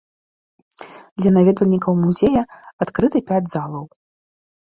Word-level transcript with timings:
Для 1.21 1.31
наведвальнікаў 1.35 1.93
музея 2.05 2.41
адкрыты 2.85 3.17
пяць 3.33 3.45
залаў. 3.55 3.83